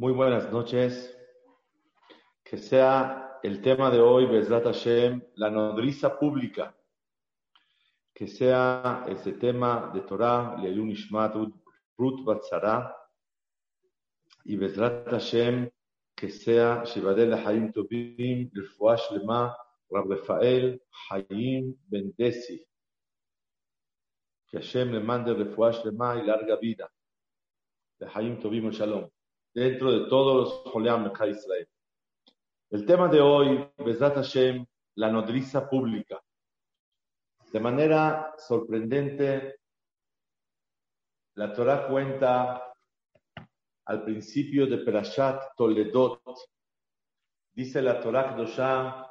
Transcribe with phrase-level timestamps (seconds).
[0.00, 1.14] Muy buenas noches.
[2.42, 6.74] Que sea el tema de hoy, Besrat Hashem, la nodriza pública.
[8.14, 11.54] Que sea este tema de Torah, Leilun Ishmatut,
[11.98, 12.96] Ruth Batzara.
[14.44, 15.68] Y Besrat Hashem,
[16.16, 19.54] que sea Shivadel Haim Tobim, Refuash Lema,
[19.90, 20.80] Rab Rafael
[21.10, 22.66] Hayim Bendesi.
[24.48, 26.90] Que Hashem le mande Refuash Lema y larga vida.
[27.98, 29.06] De Hayim Tobim Shalom
[29.52, 31.68] dentro de todos los Joleam de Israel.
[32.70, 34.64] El tema de hoy, Besat Hashem,
[34.96, 36.20] la nodriza pública.
[37.52, 39.56] De manera sorprendente,
[41.34, 42.72] la Torah cuenta
[43.86, 46.22] al principio de Perashat Toledot,
[47.52, 49.06] dice la Torah Kdoshah,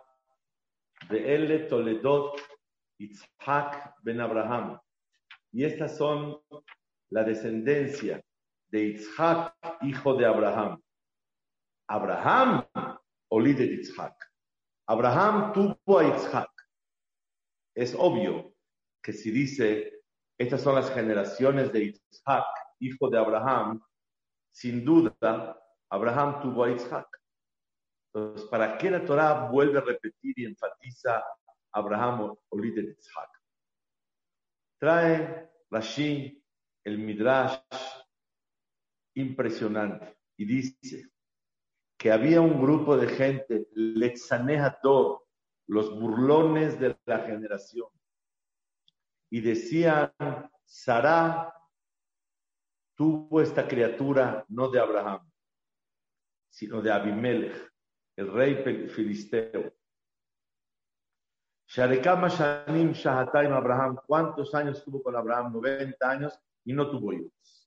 [1.09, 2.39] de Ele Toledot
[2.97, 4.79] Itzhak ben Abraham.
[5.51, 6.41] Y estas son
[7.09, 8.21] la descendencia
[8.69, 10.81] de Isaac, hijo de Abraham.
[11.87, 12.65] Abraham,
[13.29, 14.15] olí de Isaac.
[14.87, 16.49] Abraham tuvo a Isaac.
[17.75, 18.53] Es obvio
[19.01, 20.03] que si dice,
[20.37, 22.45] estas son las generaciones de Isaac,
[22.79, 23.81] hijo de Abraham,
[24.51, 27.07] sin duda, Abraham tuvo a Isaac.
[28.13, 31.23] Entonces, ¿para qué la Torah vuelve a repetir y enfatiza
[31.71, 33.29] Abraham, olí de Isaac?
[34.79, 36.43] Trae Rashi,
[36.83, 37.59] el Midrash,
[39.19, 40.17] impresionante.
[40.37, 41.09] Y dice
[41.97, 45.25] que había un grupo de gente, Lexanehator,
[45.67, 47.89] los burlones de la generación.
[49.29, 50.11] Y decían,
[50.65, 51.53] Sara
[52.95, 55.29] tuvo esta criatura no de Abraham,
[56.49, 57.71] sino de Abimelech,
[58.15, 59.73] el rey filisteo.
[61.67, 65.53] Sharekama Shanim Shahataim Abraham, ¿cuántos años tuvo con Abraham?
[65.53, 67.58] 90 años y no tuvo hijos.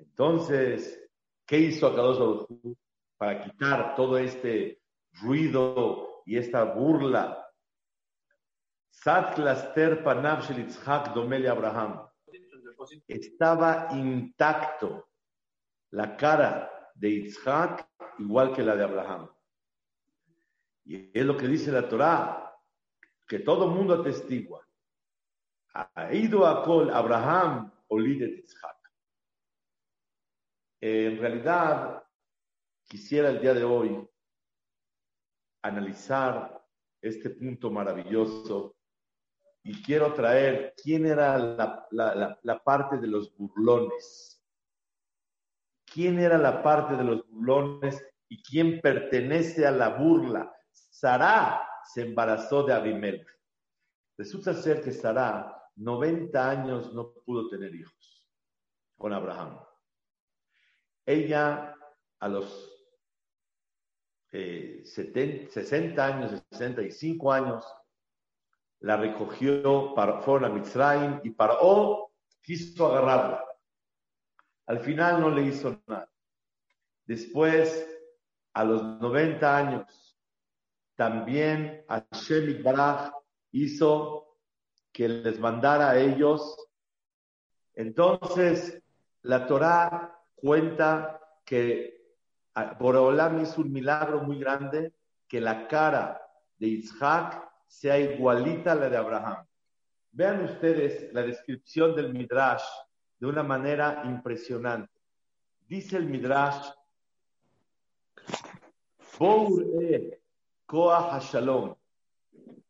[0.00, 1.00] Entonces,
[1.46, 2.46] ¿qué hizo Akadosh
[3.16, 4.82] para quitar todo este
[5.22, 7.46] ruido y esta burla?
[11.48, 12.06] Abraham.
[13.06, 15.08] Estaba intacto
[15.90, 19.30] la cara de Yitzhak igual que la de Abraham.
[20.84, 22.54] Y es lo que dice la Torah,
[23.28, 24.66] que todo mundo atestigua.
[25.72, 27.70] Ha ido a Col Abraham,
[28.18, 28.79] de Yitzhak.
[30.80, 32.02] Eh, en realidad,
[32.88, 34.08] quisiera el día de hoy
[35.62, 36.66] analizar
[37.02, 38.76] este punto maravilloso
[39.62, 41.38] y quiero traer quién era
[41.90, 44.42] la, parte de los burlones.
[45.84, 50.54] ¿Quién era la parte de los burlones y quién pertenece a la burla?
[50.70, 51.60] Sará
[51.92, 53.26] se embarazó de Abimelech.
[54.16, 58.26] Resulta ser que Sará, 90 años, no pudo tener hijos
[58.96, 59.58] con Abraham.
[61.10, 61.76] Ella
[62.20, 62.70] a los
[64.30, 67.64] 60 eh, años, 65 años,
[68.78, 73.44] la recogió, para, fueron a Mitzrayim y Paró quiso agarrarla.
[74.66, 76.08] Al final no le hizo nada.
[77.04, 77.88] Después,
[78.52, 80.16] a los 90 años,
[80.94, 83.12] también Hashem Baraj
[83.50, 84.38] hizo
[84.92, 86.56] que les mandara a ellos.
[87.74, 88.80] Entonces,
[89.22, 92.00] la Torah cuenta que
[92.78, 94.94] Boreolam hizo un milagro muy grande,
[95.28, 96.20] que la cara
[96.58, 99.46] de Isaac sea igualita a la de Abraham.
[100.12, 102.64] Vean ustedes la descripción del Midrash
[103.18, 104.92] de una manera impresionante.
[105.68, 106.68] Dice el Midrash,
[110.66, 111.74] Koah Hashalom.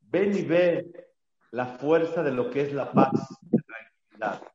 [0.00, 1.08] Ven y ve
[1.52, 3.12] la fuerza de lo que es la paz,
[3.50, 4.50] la tranquilidad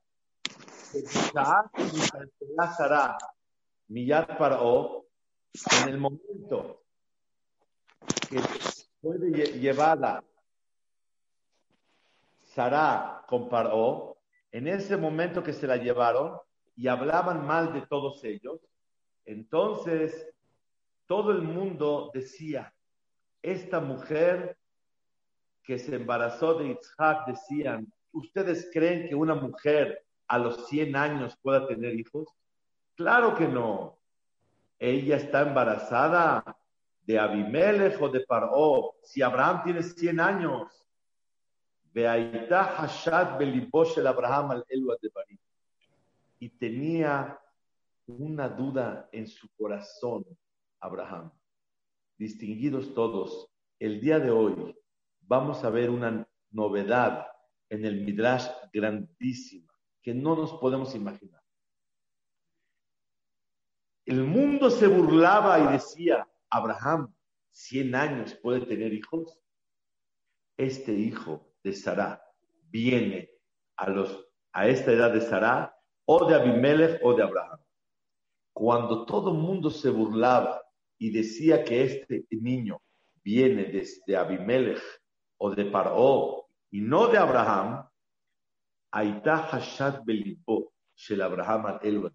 [5.82, 6.84] en el momento
[8.30, 8.40] que
[9.02, 9.18] fue
[9.60, 10.24] llevada
[12.54, 14.18] Sara con Paró,
[14.52, 16.40] en ese momento que se la llevaron
[16.76, 18.62] y hablaban mal de todos ellos,
[19.26, 20.30] entonces
[21.08, 22.74] todo el mundo decía,
[23.42, 24.58] esta mujer
[25.64, 31.38] que se embarazó de Isaac, decían, ¿ustedes creen que una mujer a los 100 años
[31.42, 32.28] pueda tener hijos?
[32.96, 33.98] Claro que no.
[34.80, 36.44] ella está embarazada
[37.06, 38.96] de Abimelech o de Paró.
[39.04, 40.88] Si Abraham tiene 100 años,
[46.40, 47.40] Y tenía
[48.08, 50.26] una duda en su corazón,
[50.80, 51.32] Abraham.
[52.18, 53.50] Distinguidos todos,
[53.80, 54.76] el día de hoy
[55.22, 57.28] vamos a ver una novedad
[57.70, 59.75] en el Midrash grandísima
[60.06, 61.42] que no nos podemos imaginar.
[64.06, 67.12] El mundo se burlaba y decía, Abraham,
[67.50, 69.42] 100 años puede tener hijos.
[70.58, 72.22] Este hijo de Sarah
[72.70, 73.32] viene
[73.78, 75.76] a, los, a esta edad de Sarah
[76.06, 77.60] o de Abimelech o de Abraham.
[78.54, 80.62] Cuando todo el mundo se burlaba
[81.00, 82.80] y decía que este niño
[83.24, 84.84] viene desde Abimelech
[85.38, 87.90] o de Paró y no de Abraham,
[88.96, 89.50] Aitá
[90.06, 92.14] Belipo, Shel Abraham al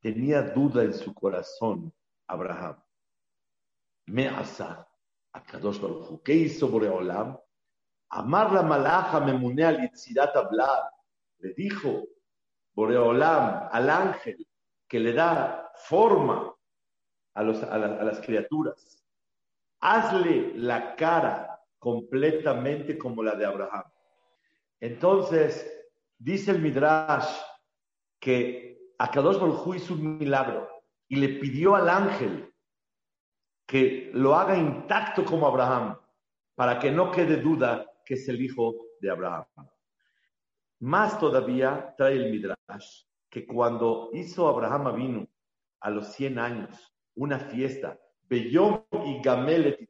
[0.00, 1.92] Tenía duda en su corazón
[2.28, 2.80] Abraham.
[4.06, 4.86] Me asa
[5.32, 7.36] a Kadosh Baruch ¿Qué hizo Boreolam?
[8.10, 9.90] Amar la malaja me mune al
[10.36, 10.92] hablar.
[11.38, 12.04] Le dijo
[12.72, 14.46] Boreolam al ángel
[14.86, 16.54] que le da forma
[17.34, 19.04] a, los, a las criaturas.
[19.80, 23.93] Hazle la cara completamente como la de Abraham.
[24.84, 25.66] Entonces,
[26.18, 27.40] dice el Midrash
[28.20, 30.68] que Akadosh Baruj hizo un milagro
[31.08, 32.52] y le pidió al ángel
[33.66, 35.98] que lo haga intacto como Abraham,
[36.54, 39.46] para que no quede duda que es el hijo de Abraham.
[40.80, 45.28] Más todavía trae el Midrash que cuando hizo Abraham vino
[45.80, 49.88] a los 100 años una fiesta, Beyom y Gamel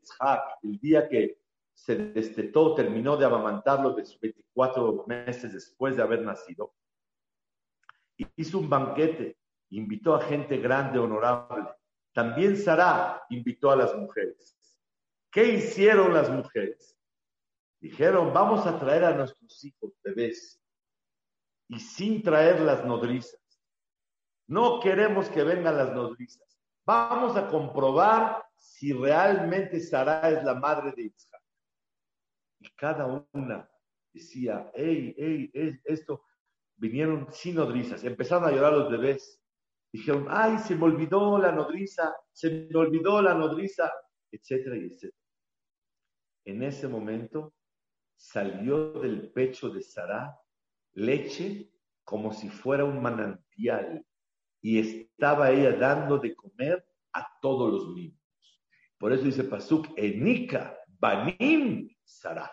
[0.63, 1.44] el día que
[1.75, 6.73] se destetó, terminó de amamantarlo de 24 meses después de haber nacido.
[8.37, 9.37] Hizo un banquete,
[9.71, 11.69] invitó a gente grande, honorable.
[12.13, 14.57] También Sara invitó a las mujeres.
[15.33, 16.97] ¿Qué hicieron las mujeres?
[17.81, 20.63] Dijeron, vamos a traer a nuestros hijos bebés
[21.69, 23.41] y sin traer las nodrizas.
[24.47, 26.57] No queremos que vengan las nodrizas.
[26.87, 31.34] Vamos a comprobar si realmente Sara es la madre de Isaac
[32.77, 33.69] cada una
[34.13, 35.51] decía, hey, hey,
[35.85, 36.23] esto,
[36.77, 39.41] vinieron sin nodrizas, empezaron a llorar los bebés.
[39.93, 43.93] Dijeron, ay, se me olvidó la nodriza, se me olvidó la nodriza,
[44.31, 45.17] etcétera, etcétera.
[46.45, 47.55] En ese momento
[48.17, 50.37] salió del pecho de Sara
[50.95, 51.71] leche
[52.05, 54.05] como si fuera un manantial
[54.61, 58.21] y estaba ella dando de comer a todos los niños.
[58.99, 62.51] Por eso dice Pasuk, Enika, Banim, Sara.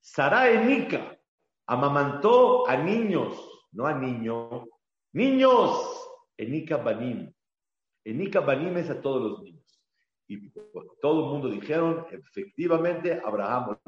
[0.00, 1.18] Sara Enika
[1.66, 3.36] amamantó a niños,
[3.72, 4.64] no a niños,
[5.12, 7.32] niños, Enika Banim.
[8.04, 9.58] Enika Banim es a todos los niños.
[10.26, 10.50] Y
[11.00, 13.78] todo el mundo dijeron, efectivamente, Abraham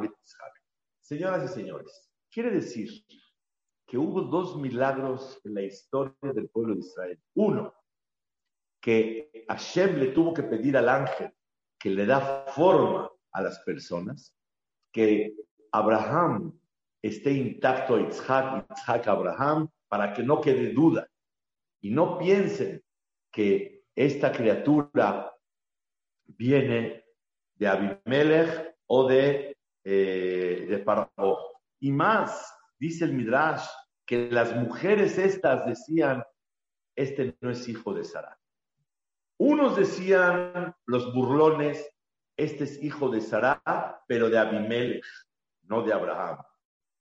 [1.00, 2.88] Señoras y señores, quiere decir
[3.86, 7.20] que hubo dos milagros en la historia del pueblo de Israel.
[7.34, 7.74] Uno,
[8.80, 11.34] que Hashem le tuvo que pedir al ángel
[11.78, 14.34] que le da forma a las personas
[14.92, 15.34] que
[15.72, 16.58] Abraham
[17.02, 21.06] esté intacto Isaac, Isaac Abraham, para que no quede duda.
[21.80, 22.82] Y no piensen
[23.32, 25.32] que esta criatura
[26.26, 27.04] viene
[27.54, 31.08] de Abimelech o de, eh, de
[31.80, 33.66] Y más, dice el Midrash,
[34.06, 36.22] que las mujeres estas decían,
[36.96, 38.38] este no es hijo de Sara.
[39.38, 41.88] Unos decían, los burlones,
[42.40, 45.04] este es hijo de Sará, pero de Abimelech,
[45.62, 46.38] no de Abraham.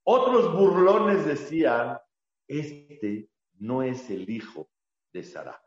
[0.04, 1.98] Otros burlones decían,
[2.48, 4.70] este no es el hijo
[5.14, 5.62] de Sará.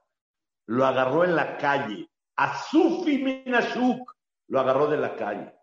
[0.67, 2.09] Lo agarró en la calle.
[2.37, 4.15] Azufi Minashuk
[4.49, 5.55] lo agarró de la calle.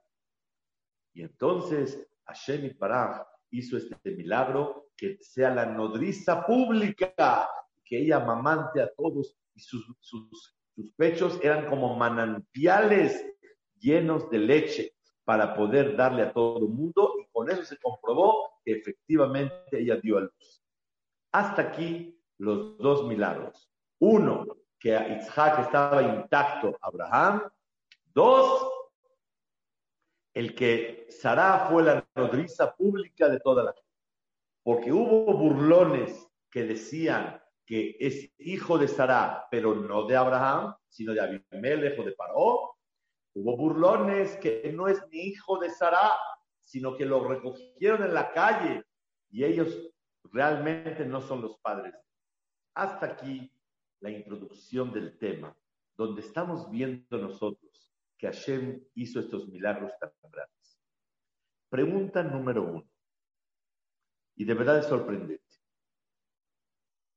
[1.13, 2.78] Y entonces Hashem y
[3.51, 7.50] hizo este milagro que sea la nodriza pública,
[7.84, 10.56] que ella mamante a todos y sus
[10.96, 13.28] pechos eran como manantiales
[13.79, 14.93] llenos de leche
[15.24, 19.98] para poder darle a todo el mundo y con eso se comprobó que efectivamente ella
[19.98, 20.63] dio a luz.
[21.31, 23.69] Hasta aquí los dos milagros.
[24.00, 24.45] Uno,
[24.79, 27.43] que Isaac estaba intacto, Abraham.
[28.05, 28.71] Dos,
[30.33, 33.89] el que Sara fue la nodriza pública de toda la gente.
[34.63, 41.13] Porque hubo burlones que decían que es hijo de Sara, pero no de Abraham, sino
[41.13, 42.78] de Abimelech de Paró,
[43.33, 46.12] Hubo burlones que no es ni hijo de Sara,
[46.62, 48.83] sino que lo recogieron en la calle
[49.29, 49.91] y ellos
[50.24, 51.95] realmente no son los padres.
[52.74, 53.51] Hasta aquí
[54.00, 55.55] la introducción del tema.
[56.00, 60.79] donde estamos viendo nosotros que Hashem hizo estos milagros tan grandes.
[61.69, 62.89] Pregunta número uno,
[64.33, 65.43] y de verdad es sorprendente.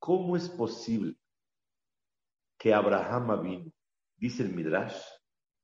[0.00, 1.16] ¿Cómo es posible
[2.58, 3.72] que Abraham vino,
[4.16, 5.00] dice el Midrash,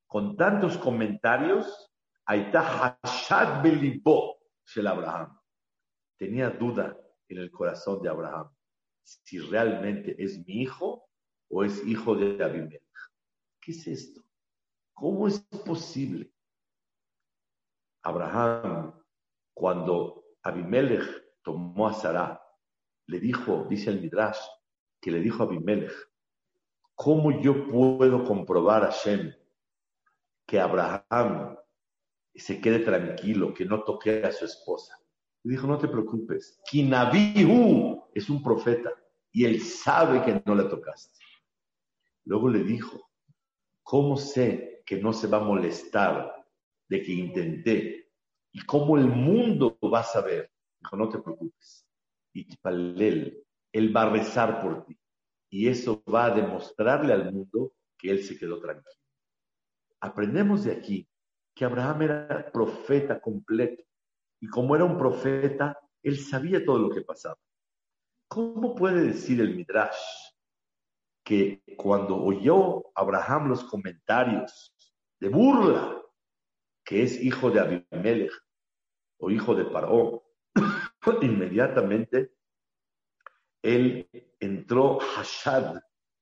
[0.09, 1.93] con tantos comentarios,
[2.25, 5.39] Aita Hashad Belibo Shel Abraham.
[6.17, 6.97] Tenía duda
[7.27, 8.49] en el corazón de Abraham
[9.03, 11.07] si realmente es mi hijo
[11.49, 12.83] o es hijo de Abimelech.
[13.61, 14.23] ¿Qué es esto?
[14.93, 16.31] ¿Cómo es posible?
[18.01, 18.99] Abraham,
[19.53, 21.05] cuando Abimelech
[21.43, 22.41] tomó a Sarah,
[23.05, 24.39] le dijo, dice el Midrash,
[24.99, 25.93] que le dijo a Abimelech,
[26.95, 29.38] ¿cómo yo puedo comprobar a Shem
[30.49, 31.55] que Abraham
[32.33, 34.99] se quede tranquilo, que no toque a su esposa?
[35.43, 38.91] Le dijo, no te preocupes, Kinabihu es un profeta
[39.31, 41.19] y él sabe que no le tocaste.
[42.25, 43.11] Luego le dijo,
[43.83, 46.45] ¿cómo sé que no se va a molestar
[46.87, 48.11] de que intenté?
[48.51, 50.51] ¿Y cómo el mundo va a saber?
[50.79, 51.87] Dijo, no te preocupes.
[52.33, 54.97] Y él, él va a rezar por ti.
[55.51, 58.98] Y eso va a demostrarle al mundo que él se quedó tranquilo.
[60.01, 61.09] Aprendemos de aquí
[61.55, 63.83] que Abraham era profeta completo.
[64.39, 67.37] Y como era un profeta, él sabía todo lo que pasaba.
[68.29, 69.97] ¿Cómo puede decir el Midrash
[71.23, 74.73] que cuando oyó Abraham los comentarios
[75.19, 76.01] de burla,
[76.85, 78.31] que es hijo de Abimelech
[79.19, 80.23] o hijo de Paró,
[81.21, 82.33] inmediatamente
[83.61, 85.81] él entró Hashad,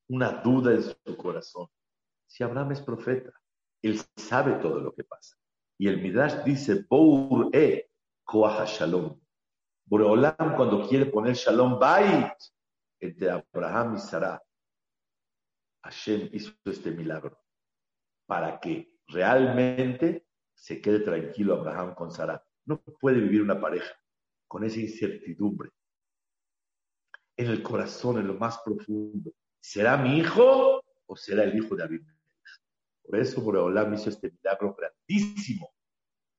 [0.10, 1.68] una duda en su corazón.
[2.26, 3.32] Si Abraham es profeta,
[3.90, 5.38] él sabe todo lo que pasa.
[5.78, 7.90] Y el Midrash dice, Bour e
[8.28, 9.20] Shalom.
[9.86, 12.34] Boreolam cuando quiere poner Shalom Bait
[13.00, 14.42] entre Abraham y Sarah,
[15.84, 17.40] Hashem hizo este milagro
[18.26, 22.44] para que realmente se quede tranquilo Abraham con Sarah.
[22.66, 23.96] No puede vivir una pareja
[24.48, 25.70] con esa incertidumbre
[27.38, 29.32] en el corazón, en lo más profundo.
[29.60, 32.17] ¿Será mi hijo o será el hijo de Abimelech?
[33.08, 35.74] Por eso Boreolam hizo este milagro grandísimo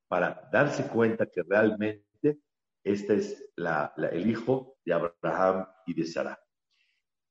[0.07, 2.43] para darse cuenta que realmente
[2.85, 6.39] este es el hijo de Abraham y de Sara.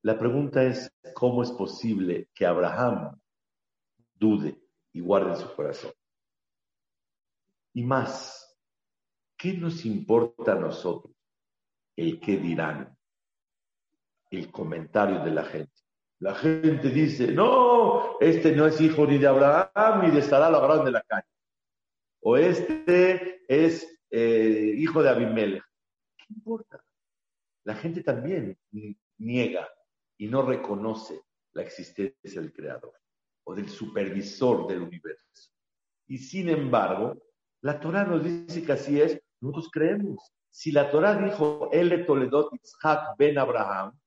[0.01, 3.19] La pregunta es, ¿cómo es posible que Abraham
[4.15, 4.59] dude
[4.91, 5.91] y guarde en su corazón?
[7.73, 8.57] Y más,
[9.37, 11.15] ¿qué nos importa a nosotros
[11.95, 12.97] el qué dirán?
[14.31, 15.86] El comentario de la gente.
[16.19, 20.57] La gente dice, no, este no es hijo ni de Abraham ni de Sara, lo
[20.57, 21.27] agarraron de la calle.
[22.21, 25.63] O este es eh, hijo de Abimelech.
[26.17, 26.83] ¿Qué importa?
[27.65, 28.57] La gente también
[29.17, 29.67] niega
[30.17, 31.21] y no reconoce
[31.53, 32.93] la existencia del creador
[33.43, 35.25] o del supervisor del universo.
[36.07, 37.21] Y sin embargo,
[37.61, 40.31] la Torah nos dice que así es, nosotros creemos.
[40.49, 43.97] Si la Torah dijo, El Toledot Itzhak ben Abraham,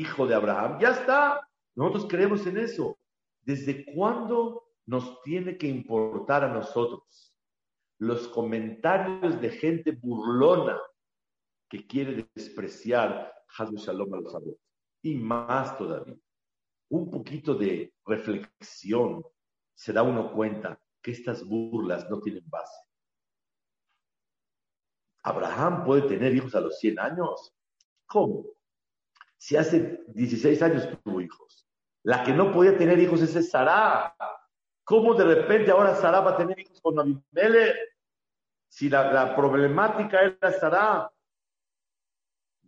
[0.00, 1.48] hijo de Abraham, ya está.
[1.74, 2.98] Nosotros creemos en eso.
[3.42, 7.34] ¿Desde cuándo nos tiene que importar a nosotros
[7.98, 10.78] los comentarios de gente burlona
[11.68, 14.60] que quiere despreciar Hazbe Shalom a los adultos.
[15.02, 16.16] Y más todavía,
[16.90, 19.24] un poquito de reflexión
[19.74, 22.80] se da uno cuenta que estas burlas no tienen base.
[25.22, 27.54] Abraham puede tener hijos a los 100 años.
[28.06, 28.44] ¿Cómo?
[29.44, 31.68] Si hace 16 años tuvo hijos.
[32.02, 34.16] La que no podía tener hijos es Sara.
[34.84, 37.76] ¿Cómo de repente ahora Sara va a tener hijos con Abimelech?
[38.68, 41.12] Si la, problemática era Sara,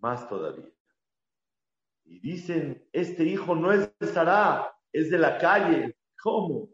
[0.02, 0.71] más todavía.
[2.04, 5.97] Y dicen, este hijo no es de Sara, es de la calle.
[6.23, 6.68] ¿Cómo?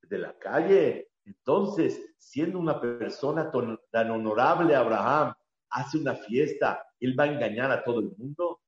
[0.00, 1.10] De la calle.
[1.26, 3.52] Entonces, siendo una persona
[3.90, 5.34] tan honorable, Abraham
[5.68, 8.61] hace una fiesta, ¿él va a engañar a todo el mundo?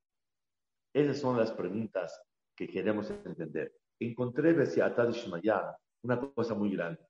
[0.95, 2.23] Esas son las preguntas
[2.55, 3.75] que queremos entender.
[3.99, 7.05] Encontré, decía Ishmael, una cosa muy grande.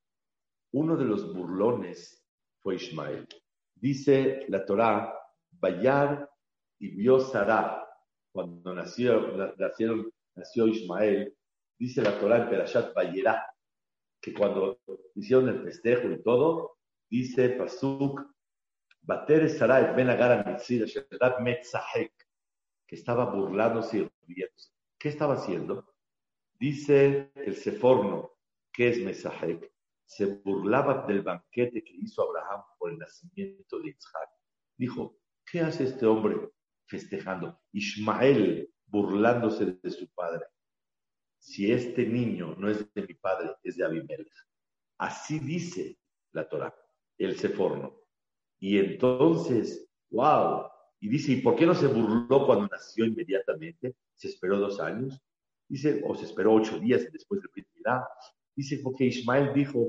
[0.74, 2.26] Uno de los burlones
[2.64, 3.28] fue Ismael.
[3.76, 5.14] Dice la Torá,
[5.52, 6.28] Bayar
[6.80, 7.88] y vio Sarah,
[8.32, 11.38] cuando nació, nacieron, nació Ismael,
[11.78, 13.46] dice la Torá en Perashat Bayerá,
[14.20, 14.80] que cuando
[15.14, 18.20] hicieron el festejo y todo, dice Pasuk,
[19.04, 20.58] Bater Sarah Ben Agar
[21.40, 22.25] Metzahek,
[22.88, 24.72] que estaba burlándose y riéndose.
[24.98, 25.94] ¿Qué estaba haciendo?
[26.60, 28.32] Dice el Seforno,
[28.72, 29.72] que es Mesahek,
[30.06, 34.30] se burlaba del banquete que hizo Abraham por el nacimiento de Isaac.
[34.78, 36.52] Dijo, ¿qué hace este hombre
[36.86, 37.60] festejando?
[37.72, 40.46] Ismael burlándose de su padre.
[41.40, 44.34] si este niño no es de mi padre, es de Abimelech.
[44.98, 46.00] Así dice
[46.32, 46.74] la Torah,
[47.20, 48.02] el Seforno.
[48.60, 50.68] Y entonces, wow,
[51.06, 53.96] y dice, ¿y por qué no se burló cuando nació inmediatamente?
[54.16, 55.22] Se esperó dos años.
[55.70, 57.68] Dice, o se esperó ocho días después de Brit
[58.56, 59.86] Dice, porque Ismael dijo,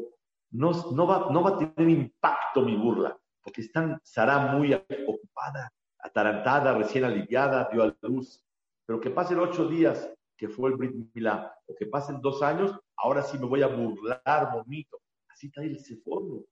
[0.51, 5.73] no, no, va, no va a tener impacto mi burla, porque están, Sara muy ocupada,
[6.01, 8.45] atarantada, recién aliviada, dio a luz.
[8.85, 12.79] Pero que pasen ocho días, que fue el Brit Milá, o que pasen dos años,
[12.95, 15.01] ahora sí me voy a burlar bonito.
[15.29, 16.45] Así está el Seforno.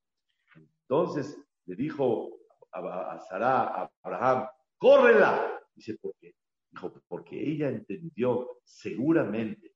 [0.88, 2.30] Entonces le dijo
[2.73, 5.61] a, Sara, a Abraham, córrela.
[5.75, 6.35] Dice, ¿por qué?
[7.09, 9.75] Porque ella entendió seguramente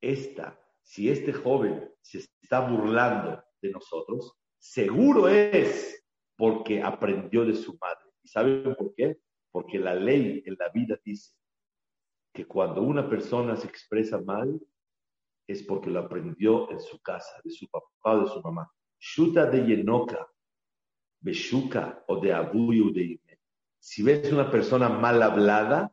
[0.00, 6.04] esta, si este joven se está burlando de nosotros, seguro es
[6.36, 8.10] porque aprendió de su madre.
[8.22, 9.18] ¿Y saben por qué?
[9.50, 11.34] Porque la ley en la vida dice
[12.32, 14.60] que cuando una persona se expresa mal,
[15.46, 18.70] es porque lo aprendió en su casa, de su papá o de su mamá.
[18.98, 20.28] Shuta de Yenoka,
[21.20, 23.20] Beshuka o de Abuyu de.
[23.80, 25.92] Si ves una persona mal hablada,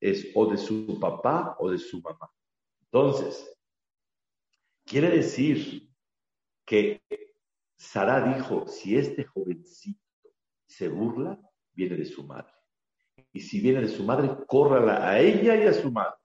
[0.00, 2.30] es o de su papá o de su mamá.
[2.82, 3.56] Entonces,
[4.84, 5.88] quiere decir
[6.66, 7.00] que
[7.76, 10.00] Sara dijo, si este jovencito
[10.66, 11.40] se burla,
[11.72, 12.52] viene de su madre.
[13.32, 16.16] Y si viene de su madre, córrala a ella y a su madre.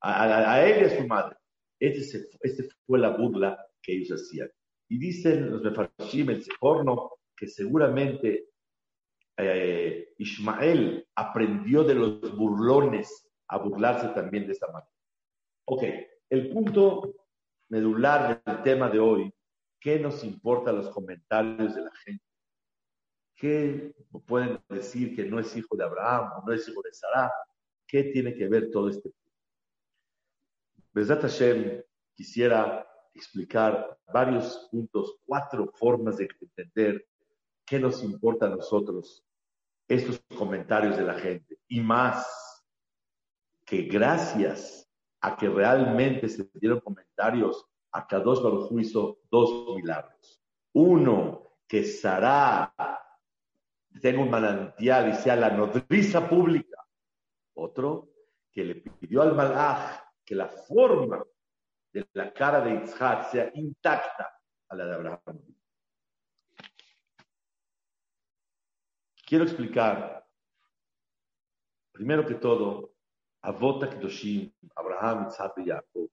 [0.00, 1.36] A, él y a su madre.
[1.78, 4.50] Este, este, fue la burla que ellos hacían.
[4.88, 8.48] Y dicen los Mefarshim, el Seforno, que seguramente
[9.38, 14.92] eh, Ismael aprendió de los burlones a burlarse también de esta manera.
[15.64, 15.84] Ok,
[16.28, 17.14] el punto
[17.68, 19.32] medular del tema de hoy,
[19.80, 22.24] ¿qué nos importa los comentarios de la gente?
[23.36, 23.94] ¿Qué
[24.26, 27.32] pueden decir que no es hijo de Abraham o no es hijo de Sarah?
[27.86, 29.18] ¿Qué tiene que ver todo este punto?
[30.92, 31.80] Besat Hashem
[32.14, 37.06] quisiera explicar varios puntos, cuatro formas de entender
[37.64, 39.24] qué nos importa a nosotros
[39.88, 41.58] estos comentarios de la gente.
[41.66, 42.26] Y más,
[43.64, 44.88] que gracias
[45.20, 50.40] a que realmente se dieron comentarios, a Kadosh Baruj hizo dos milagros.
[50.74, 52.74] Uno, que Sara
[54.00, 56.84] tenga un manantial y sea la nodriza pública.
[57.54, 58.08] Otro,
[58.52, 61.24] que le pidió al Malach que la forma
[61.92, 64.30] de la cara de Isaac sea intacta
[64.68, 65.47] a la de Abraham.
[69.28, 70.26] Quiero explicar,
[71.92, 72.94] primero que todo,
[73.42, 76.10] Avota Kedoshim, Abraham, Isaac y Jacob,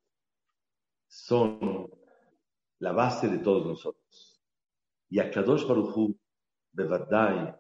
[1.08, 1.90] son
[2.80, 4.44] la base de todos nosotros.
[5.08, 6.20] Y a Kadosh Baruchu,
[6.74, 7.56] Bevadai,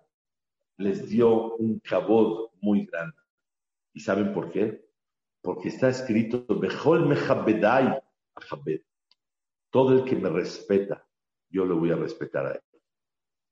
[0.75, 3.15] les dio un cabod muy grande.
[3.93, 4.89] ¿Y saben por qué?
[5.41, 8.03] Porque está escrito, Bejol Mejabedai,
[9.69, 11.07] Todo el que me respeta,
[11.49, 12.61] yo lo voy a respetar a él.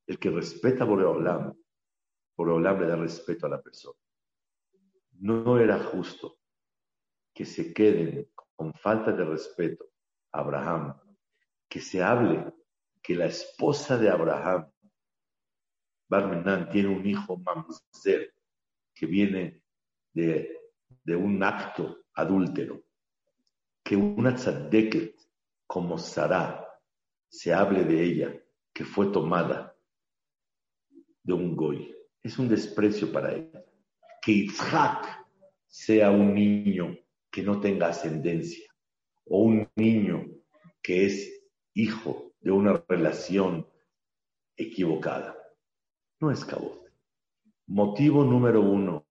[0.06, 1.63] El que respeta a Boreolam,
[2.36, 3.98] Boreolam le da respeto a la persona.
[5.20, 6.40] No era justo
[7.34, 9.86] que se queden con falta de respeto
[10.32, 11.00] a Abraham,
[11.68, 12.54] que se hable
[13.02, 14.72] que la esposa de Abraham,
[16.08, 18.34] Barmenan, tiene un hijo mamzer
[18.94, 19.64] que viene
[20.14, 20.72] de,
[21.04, 22.84] de un acto adúltero,
[23.84, 25.16] que una tzadeket
[25.66, 26.66] como Sarah
[27.28, 29.76] se hable de ella que fue tomada
[31.24, 31.94] de un goy.
[32.24, 33.64] Es un desprecio para ella.
[34.22, 35.26] Que Isaac
[35.68, 36.98] sea un niño
[37.30, 38.72] que no tenga ascendencia
[39.26, 40.26] o un niño
[40.82, 43.68] que es hijo de una relación
[44.56, 45.36] equivocada.
[46.20, 46.90] No es cabot.
[47.68, 49.06] Motivo número uno.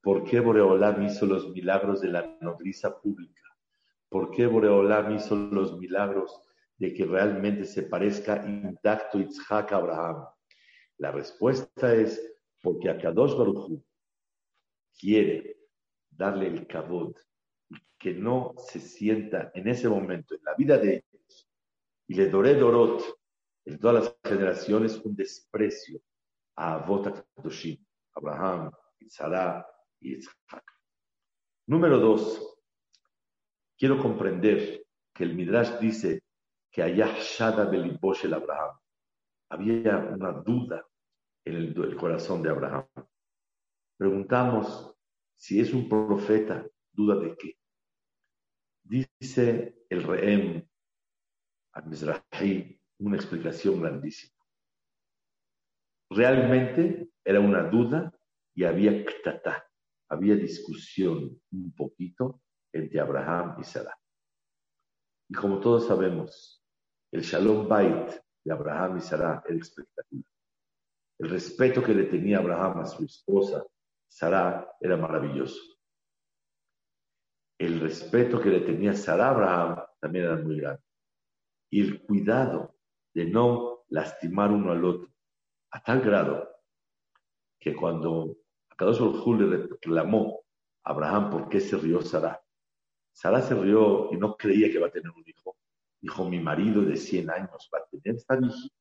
[0.00, 3.42] ¿Por qué Boreolam hizo los milagros de la nodriza pública?
[4.08, 6.40] ¿Por qué Boreolam hizo los milagros
[6.76, 10.26] de que realmente se parezca intacto Itzhak a Abraham?
[10.98, 12.20] La respuesta es
[12.60, 13.80] porque Akadosh Baruch
[14.98, 15.56] quiere
[16.10, 17.16] darle el cabot
[17.96, 21.48] que no se sienta en ese momento en la vida de ellos
[22.08, 23.02] y le doré dorot
[23.64, 26.00] en todas las generaciones un desprecio
[26.56, 27.84] a Avot Akadoshim,
[28.14, 28.72] Abraham,
[29.08, 29.66] Sarah
[30.00, 30.64] y Isaac.
[31.66, 32.58] Número dos,
[33.76, 34.84] quiero comprender
[35.14, 36.22] que el Midrash dice
[36.70, 38.76] que allá Shada Belibosh el Abraham.
[39.50, 40.87] Había una duda
[41.48, 42.86] en el, corazón de Abraham.
[43.96, 44.94] Preguntamos
[45.36, 47.58] si es un profeta, duda de qué.
[48.82, 50.66] Dice el Rehem
[51.72, 54.34] al-Mizrahi una explicación grandísima.
[56.10, 58.12] Realmente era una duda
[58.54, 59.68] y había ktata,
[60.08, 63.96] había discusión un poquito entre Abraham y Sara.
[65.28, 66.64] Y como todos sabemos,
[67.12, 68.10] el Shalom Bait
[68.44, 70.37] de Abraham y Sara era espectacular.
[71.18, 73.64] El respeto que le tenía Abraham a su esposa,
[74.06, 75.60] Sara, era maravilloso.
[77.58, 80.82] El respeto que le tenía Sara a Abraham también era muy grande.
[81.70, 82.76] Y el cuidado
[83.12, 85.12] de no lastimar uno al otro,
[85.72, 86.48] a tal grado
[87.58, 88.36] que cuando
[88.70, 90.40] Akadosh Baruj le reclamó
[90.84, 92.40] a Abraham por qué se rió Sara,
[93.12, 95.56] Sara se rió y no creía que va a tener un hijo.
[96.00, 98.76] Dijo, mi marido de 100 años va a tener esta viejita.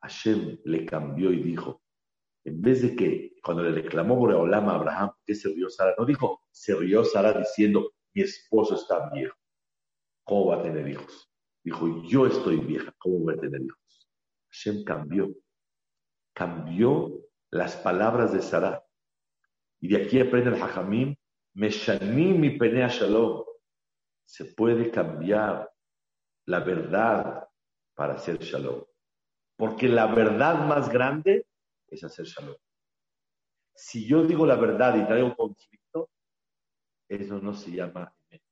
[0.00, 1.82] Hashem le cambió y dijo,
[2.44, 5.94] en vez de que cuando le reclamó Boreolam a Abraham, ¿qué se rió Sara?
[5.98, 9.36] No dijo, se rió Sara diciendo, mi esposo está viejo.
[10.24, 11.30] ¿Cómo va a tener hijos?
[11.62, 14.08] Dijo, yo estoy vieja, ¿cómo voy a tener hijos?
[14.48, 15.34] Hashem cambió.
[16.34, 18.84] Cambió las palabras de Sara.
[19.80, 21.14] Y de aquí aprende el Hajamim,
[21.54, 23.44] Meshanim mi penea shalom.
[24.24, 25.70] Se puede cambiar
[26.46, 27.48] la verdad
[27.94, 28.87] para hacer shalom.
[29.58, 31.44] Porque la verdad más grande
[31.88, 32.56] es hacer shalom.
[33.74, 36.10] Si yo digo la verdad y traigo conflicto,
[37.08, 38.42] eso no se llama emet.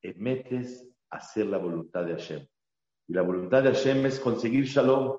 [0.00, 0.66] Emet
[1.10, 2.48] hacer la voluntad de Hashem.
[3.06, 5.18] Y la voluntad de Hashem es conseguir shalom.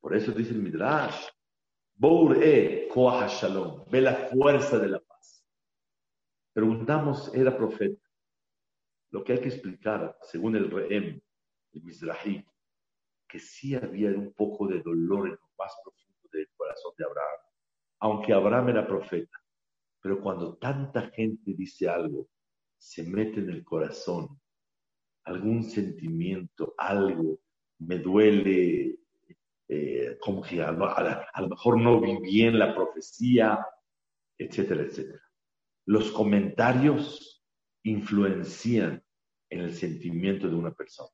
[0.00, 1.28] Por eso dice el Midrash,
[1.94, 5.44] Bour e shalom, ve la fuerza de la paz.
[6.54, 8.02] Preguntamos, era profeta.
[9.10, 11.20] Lo que hay que explicar, según el Rehem,
[11.72, 12.42] el Mizrahi,
[13.28, 17.40] que sí había un poco de dolor en lo más profundo del corazón de Abraham,
[18.00, 19.38] aunque Abraham era profeta.
[20.00, 22.28] Pero cuando tanta gente dice algo,
[22.78, 24.40] se mete en el corazón
[25.24, 27.40] algún sentimiento, algo,
[27.78, 28.98] me duele,
[29.68, 33.66] eh, como que a, lo mejor no vi bien la profecía,
[34.38, 35.22] etcétera, etcétera.
[35.86, 37.44] Los comentarios
[37.82, 39.02] influencian
[39.50, 41.10] en el sentimiento de una persona.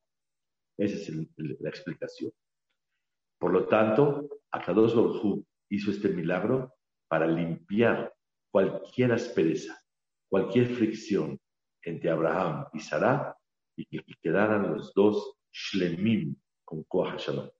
[0.76, 2.32] Esa es la explicación.
[3.38, 6.74] Por lo tanto, Akadosh Baruj hizo este milagro
[7.08, 8.14] para limpiar
[8.50, 9.80] cualquier aspereza,
[10.28, 11.40] cualquier fricción
[11.82, 13.36] entre Abraham y Sarah
[13.76, 17.50] y que quedaran los dos shlemim con Koah Shalom.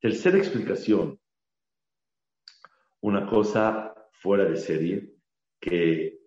[0.00, 1.20] Tercera explicación,
[3.00, 5.14] una cosa fuera de serie,
[5.60, 6.18] que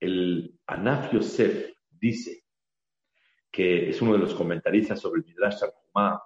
[0.00, 2.44] el Anaf Yosef dice,
[3.50, 6.22] que es uno de los comentaristas sobre el Midrash Tanhumá,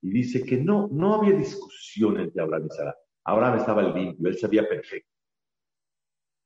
[0.00, 2.96] y dice que no, no había discusión entre Abraham y Sara.
[3.24, 5.10] Abraham estaba limpio, él sabía perfecto.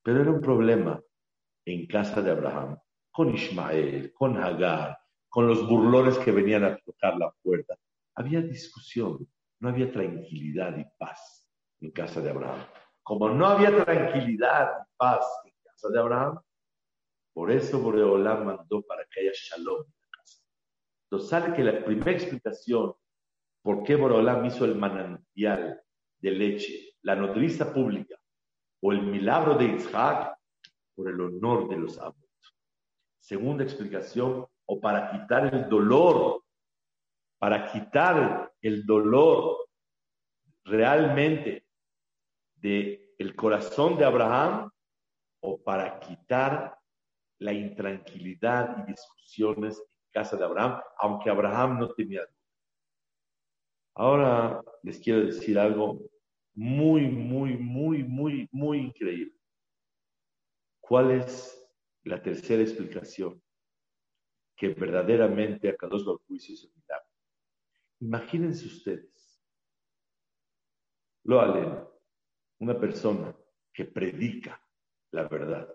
[0.03, 1.03] Pero era un problema
[1.65, 2.79] en casa de Abraham,
[3.11, 7.75] con Ismael, con Hagar, con los burlones que venían a tocar la puerta.
[8.15, 9.27] Había discusión,
[9.61, 12.67] no había tranquilidad y paz en casa de Abraham.
[13.03, 16.41] Como no había tranquilidad y paz en casa de Abraham,
[17.33, 19.85] por eso Boreolá mandó para que haya shalom.
[21.07, 22.95] Entonces sale que la primera explicación
[23.62, 25.81] por qué Boreolá hizo el manantial
[26.19, 28.16] de leche, la nodriza pública
[28.81, 30.37] o el milagro de Isaac
[30.95, 32.16] por el honor de los amos.
[33.19, 36.42] Segunda explicación, o para quitar el dolor,
[37.38, 39.69] para quitar el dolor
[40.64, 41.66] realmente
[42.57, 44.71] de el corazón de Abraham
[45.40, 46.79] o para quitar
[47.38, 49.83] la intranquilidad y discusiones
[50.16, 52.22] casa de Abraham, aunque Abraham no tenía
[53.94, 56.00] Ahora les quiero decir algo
[56.55, 59.38] muy, muy, muy, muy, muy increíble.
[60.81, 61.70] ¿Cuál es
[62.05, 63.42] la tercera explicación?
[64.57, 67.11] Que verdaderamente a Kadosh Baruj hizo milagro.
[68.00, 69.42] Imagínense ustedes,
[71.24, 71.85] lo halen,
[72.61, 73.37] una persona
[73.70, 74.59] que predica
[75.11, 75.68] la verdad,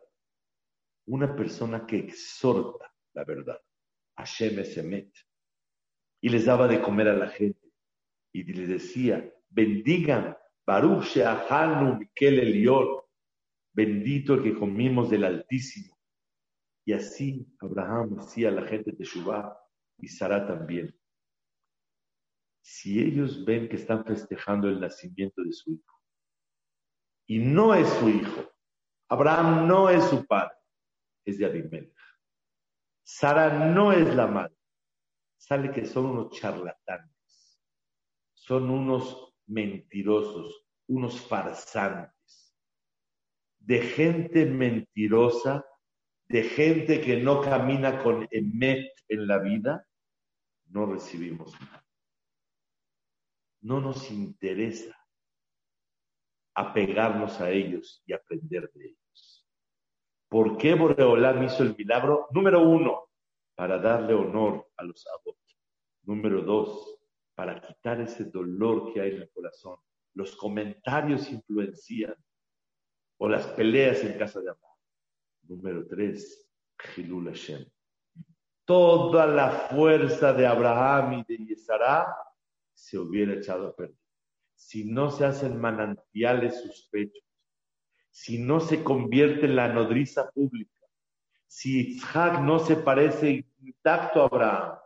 [1.06, 3.60] una persona que exhorta la verdad,
[6.22, 7.72] Y les daba de comer a la gente,
[8.34, 13.10] y les decía, bendigan, Baruch Sheahanu Mikel Elior,
[13.74, 15.98] bendito el que comimos del Altísimo.
[16.86, 19.58] Y así Abraham decía a la gente de Shubá
[19.98, 20.96] y Sara también
[22.62, 26.02] si ellos ven que están festejando el nacimiento de su hijo
[27.28, 28.52] y no es su hijo,
[29.10, 30.56] Abraham no es su padre,
[31.26, 31.96] es de Abimelech.
[33.04, 34.56] Sara no es la madre,
[35.38, 37.60] sale que son unos charlatanes,
[38.34, 42.56] son unos mentirosos, unos farsantes,
[43.60, 45.66] de gente mentirosa,
[46.28, 49.88] de gente que no camina con Emet en la vida,
[50.68, 51.86] no recibimos nada.
[53.62, 54.98] No nos interesa
[56.56, 59.41] apegarnos a ellos y aprender de ellos.
[60.32, 62.30] ¿Por qué Boreolam hizo el milagro?
[62.32, 63.10] Número uno,
[63.54, 65.36] para darle honor a los abot.
[66.04, 67.02] Número dos,
[67.36, 69.76] para quitar ese dolor que hay en el corazón.
[70.14, 72.16] Los comentarios influencian
[73.18, 74.78] o las peleas en casa de Abraham.
[75.50, 76.50] Número tres,
[76.96, 77.66] Hilul Hashem.
[78.64, 82.08] Toda la fuerza de Abraham y de Yesará
[82.74, 83.98] se hubiera echado a perder.
[84.56, 87.31] Si no se hacen manantiales sus pechos,
[88.12, 90.72] si no se convierte en la nodriza pública,
[91.48, 94.78] si Isaac no se parece intacto a Abraham,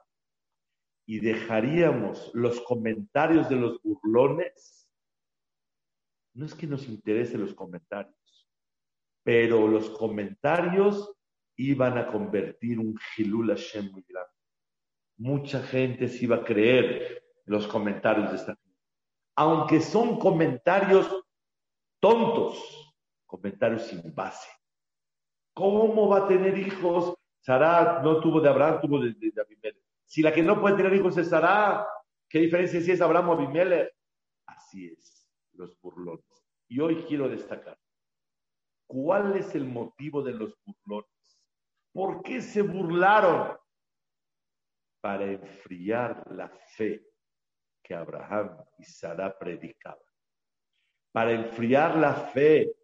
[1.07, 4.89] y dejaríamos los comentarios de los burlones,
[6.33, 8.47] no es que nos interesen los comentarios,
[9.23, 11.11] pero los comentarios
[11.57, 14.31] iban a convertir un Hilul Hashem muy grande.
[15.17, 18.79] Mucha gente se iba a creer los comentarios de esta gente.
[19.37, 21.23] Aunque son comentarios
[22.01, 22.84] tontos,
[23.35, 24.49] comentarios sin base.
[25.53, 27.15] ¿Cómo va a tener hijos?
[27.39, 31.17] Sara no tuvo de Abraham, tuvo de, de, Si la que no puede tener hijos
[31.17, 31.85] es Sara,
[32.29, 33.89] ¿qué diferencia si es Abraham o Abimelech?
[34.47, 36.25] Así es, los burlones.
[36.67, 37.77] Y hoy quiero destacar,
[38.87, 41.09] ¿cuál es el motivo de los burlones?
[41.93, 43.57] ¿Por qué se burlaron?
[45.01, 47.05] Para enfriar la fe
[47.83, 49.99] que Abraham y Sara predicaban.
[51.11, 52.75] Para enfriar la fe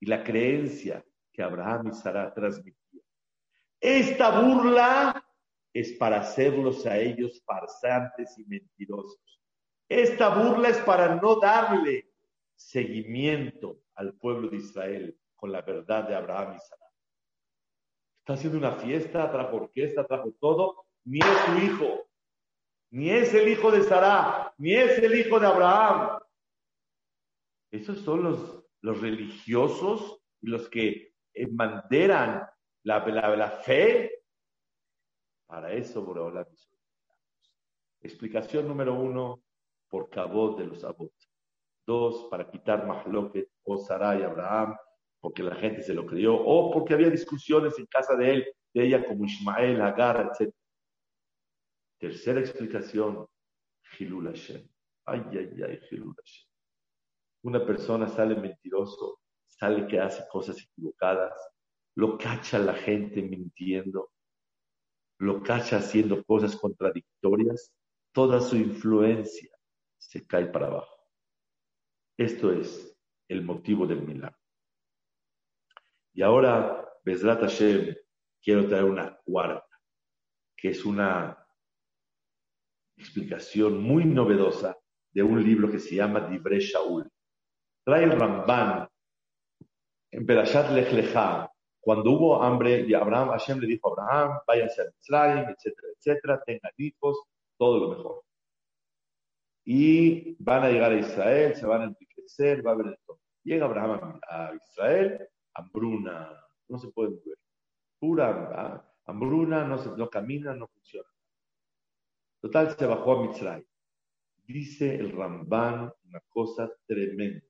[0.00, 3.04] y la creencia que Abraham y Sara transmitían.
[3.80, 5.24] Esta burla
[5.72, 9.40] es para hacerlos a ellos farsantes y mentirosos.
[9.88, 12.10] Esta burla es para no darle
[12.54, 16.86] seguimiento al pueblo de Israel con la verdad de Abraham y Sara.
[18.20, 22.08] Está haciendo una fiesta, trajo orquesta, trajo todo, ni es su hijo,
[22.90, 26.18] ni es el hijo de Sara, ni es el hijo de Abraham.
[27.70, 31.14] Esos son los, los religiosos y los que
[31.50, 32.46] manderan
[32.84, 34.22] la, la, fe.
[35.46, 36.46] Para eso, Boreolam
[38.00, 39.42] Explicación número uno,
[39.88, 41.12] por cabot de los abot.
[41.86, 44.76] Dos, para quitar Mahloket o Sara y Abraham,
[45.20, 48.84] porque la gente se lo creyó, o porque había discusiones en casa de él, de
[48.84, 50.52] ella como Ismael, Agar, etc.
[51.98, 53.26] Tercera explicación,
[53.98, 54.68] Hilul Hashem.
[55.06, 55.80] Ay, ay, ay.
[57.46, 61.32] Una persona sale mentiroso, sale que hace cosas equivocadas,
[61.94, 64.10] lo cacha la gente mintiendo,
[65.20, 67.72] lo cacha haciendo cosas contradictorias,
[68.12, 69.56] toda su influencia
[69.96, 70.98] se cae para abajo.
[72.18, 74.36] Esto es el motivo del milagro.
[76.14, 77.94] Y ahora, Bezrat Hashem,
[78.42, 79.80] quiero traer una cuarta,
[80.56, 81.46] que es una
[82.96, 84.76] explicación muy novedosa
[85.12, 87.08] de un libro que se llama Dibre Shaul.
[87.86, 88.88] Trae el Ramban
[90.10, 94.82] en Berashat Lech Lecha, cuando hubo hambre, y Abraham, Hashem le dijo a Abraham, váyanse
[94.82, 97.16] a Israel, etcétera, etcétera, tengan hijos,
[97.56, 98.22] todo lo mejor.
[99.64, 103.20] Y van a llegar a Israel, se van a enriquecer, va a haber todo.
[103.44, 107.38] Llega Abraham a, Israel, hambruna, no se puede mover.
[108.00, 111.08] Pura hambruna, no, se, no camina, no funciona.
[112.40, 113.64] Total, se bajó a Mitzray.
[114.44, 117.45] Dice el Ramban una cosa tremenda.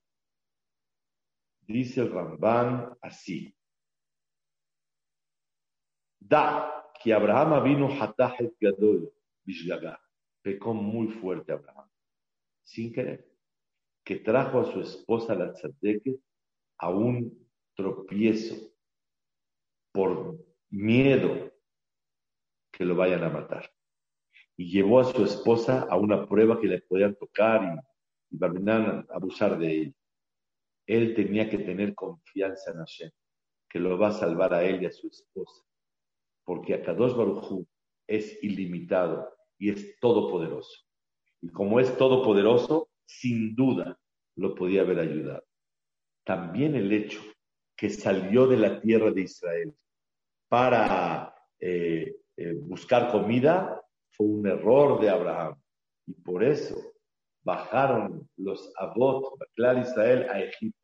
[1.67, 3.53] Dice el Ramban así.
[6.19, 10.01] Da, que Abraham vino hatahet gadol, bishgaga.
[10.41, 11.89] Pecó muy fuerte Abraham,
[12.63, 13.29] sin querer,
[14.03, 16.19] que trajo a su esposa la tzadeket
[16.77, 18.55] a un tropiezo
[19.91, 20.37] por
[20.69, 21.51] miedo
[22.71, 23.69] que lo vayan a matar
[24.55, 27.83] y llevó a su esposa a una prueba que le podían tocar
[28.29, 28.39] y, y
[29.09, 29.93] abusar de ella.
[30.87, 33.11] Él tenía que tener confianza en Hashem,
[33.69, 35.63] que lo va a salvar a él y a su esposa,
[36.43, 37.65] porque Akadosh Baruj
[38.07, 40.85] es ilimitado y es todopoderoso.
[41.41, 43.99] Y como es todopoderoso, sin duda
[44.35, 45.43] lo podía haber ayudado.
[46.23, 47.21] También el hecho
[47.75, 49.73] que salió de la tierra de Israel
[50.49, 55.61] para eh, eh, buscar comida fue un error de Abraham.
[56.05, 56.75] Y por eso
[57.43, 60.76] bajaron los Abot, Baklar Israel, a Egipto.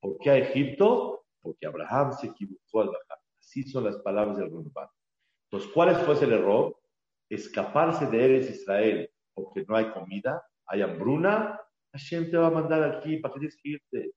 [0.00, 1.26] ¿Por qué a Egipto?
[1.40, 3.18] Porque Abraham se equivocó al bajar.
[3.38, 4.88] Así son las palabras del Ramban.
[5.50, 6.78] Entonces, ¿cuál fue el error?
[7.30, 11.60] Escaparse de Eres Israel porque no hay comida, hay hambruna.
[11.92, 13.58] Hashem te va a mandar aquí, ¿para que tienes
[13.90, 14.10] que?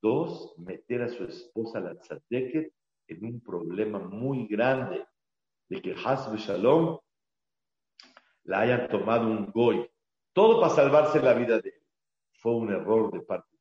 [0.00, 2.72] Dos, meter a su esposa, la tzadeket,
[3.06, 5.06] en un problema muy grande
[5.68, 6.98] de que Hasbe Shalom
[8.44, 9.88] la hayan tomado un goy,
[10.32, 11.86] todo para salvarse la vida de él.
[12.32, 13.51] Fue un error de parte.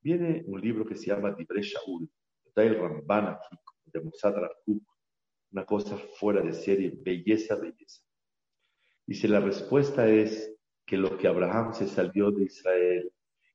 [0.00, 2.08] Viene un libro que se llama Dibre Shaul,
[2.44, 3.56] está el Ramban aquí,
[3.86, 4.34] de Mossad
[5.50, 8.02] una cosa fuera de serie, belleza, belleza.
[9.06, 13.10] Dice, la respuesta es que lo que Abraham se salió de Israel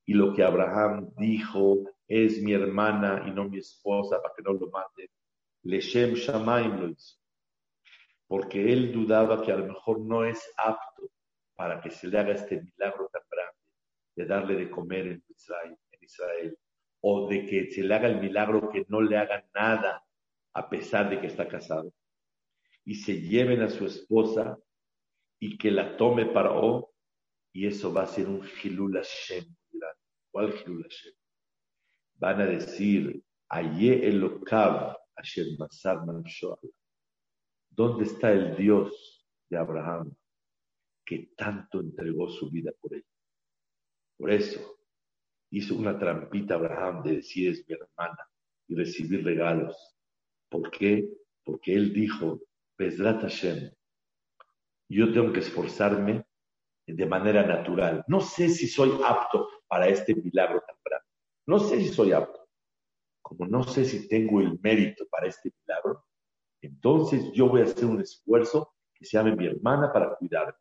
[0.06, 4.54] y lo que Abraham dijo es mi hermana y no mi esposa para que no
[4.54, 5.08] lo maten,
[5.64, 7.18] Leshem Shamaim lo hizo.
[8.28, 11.10] Porque él dudaba que a lo mejor no es apto
[11.56, 13.60] para que se le haga este milagro tan grande
[14.16, 16.58] de darle de comer en Israel, Israel
[17.02, 20.06] o de que se le haga el milagro que no le haga nada
[20.54, 21.94] a pesar de que está casado,
[22.86, 24.58] y se lleven a su esposa
[25.40, 26.94] y que la tome para O,
[27.52, 29.46] y eso va a ser un Hilul Hashem.
[30.32, 31.14] ¿Cuál Hilul Hashem?
[32.16, 36.00] Van a decir, Aye Elokav Hashem Masar
[37.70, 40.16] ¿Dónde está el Dios de Abraham
[41.06, 43.06] que tanto entregó su vida por él?
[44.18, 44.83] Por eso
[45.54, 48.28] hizo una trampita Abraham de decir es mi hermana
[48.68, 49.96] y recibir regalos.
[50.50, 51.08] ¿Por qué?
[51.44, 52.42] Porque él dijo,
[52.76, 53.72] Bezrat Hashem,
[54.90, 56.26] yo tengo que esforzarme
[56.88, 58.04] de manera natural.
[58.08, 61.08] No sé si soy apto para este milagro tan grande.
[61.46, 62.48] No sé si soy apto.
[63.22, 66.04] Como no sé si tengo el mérito para este milagro,
[66.62, 70.58] entonces yo voy a hacer un esfuerzo que se llame mi hermana para cuidarme.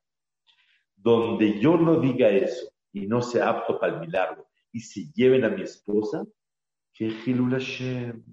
[0.97, 5.45] Donde yo no diga eso y no sea apto para el milagro y se lleven
[5.45, 6.27] a mi esposa,
[6.93, 8.25] que Hilul Hashem.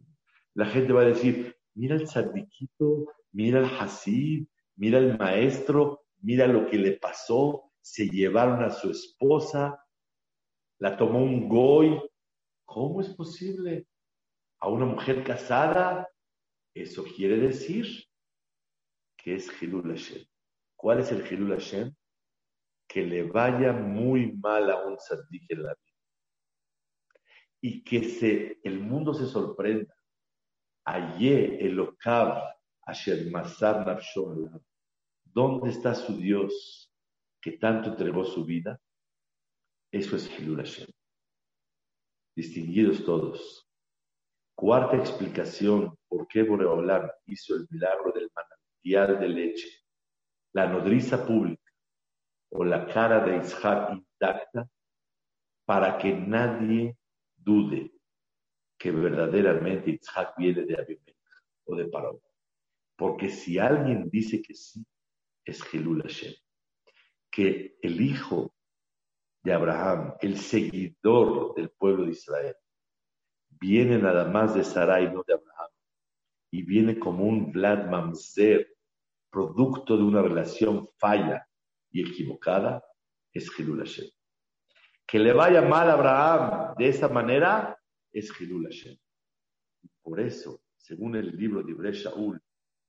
[0.56, 6.47] La gente va a decir, mira el sadiquito, mira el Hasid, mira el maestro, mira
[6.47, 9.86] lo que le pasó, se llevaron a su esposa,
[10.80, 12.02] la tomó un goy.
[12.65, 13.88] ¿Cómo es posible?
[14.60, 16.08] A una mujer casada,
[16.73, 17.86] eso quiere decir
[19.17, 20.25] que es Hilul Hashem.
[20.75, 21.93] ¿Cuál es el Hilul Hashem?
[22.88, 25.88] Que le vaya muy mal a un sadik en la vida
[27.62, 29.93] y que se, el mundo se sorprenda.
[30.86, 34.02] Aye Elokav Asher Masar
[35.26, 36.91] ¿Dónde está su Dios
[37.41, 38.80] que tanto entregó su vida?
[39.91, 40.88] Eso es Hilul Hashem.
[42.36, 43.67] Distinguidos todos.
[44.56, 49.69] Cuarta explicación por qué Boreolam hizo el milagro del manantial de leche,
[50.54, 51.72] la nodriza pública
[52.52, 54.67] o la cara de Isaac intacta
[55.65, 56.98] para que nadie
[57.49, 57.91] dude
[58.77, 61.17] que verdaderamente Isaac viene de Abimelech
[61.65, 62.21] o de Paró.
[62.95, 64.85] Porque si alguien dice que sí,
[65.43, 66.33] es Gelul Hashem.
[67.31, 68.53] Que el hijo
[69.43, 72.55] de Abraham, el seguidor del pueblo de Israel,
[73.49, 75.71] viene nada más de Sarai, no de Abraham,
[76.51, 78.67] y viene como un Vlad Mamzer,
[79.29, 81.47] producto de una relación falla
[81.91, 82.83] y equivocada,
[83.33, 84.09] es Gelul Hashem.
[85.10, 87.76] Que le vaya mal a Abraham de esa manera
[88.12, 88.95] es Hilul Hashem.
[90.04, 92.39] Por eso, según el libro de Ibre Shaul,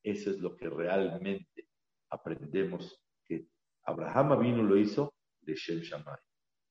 [0.03, 1.69] eso es lo que realmente
[2.11, 3.47] aprendemos que
[3.85, 6.19] Abraham vino lo hizo de Shem Shammai.